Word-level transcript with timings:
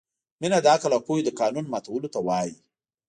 مینه 0.41 0.57
د 0.61 0.67
عقل 0.73 0.91
او 0.95 1.01
پوهې 1.07 1.21
د 1.25 1.29
قانون 1.39 1.65
ماتولو 1.73 2.07
ته 2.13 2.19
وايي. 2.27 2.53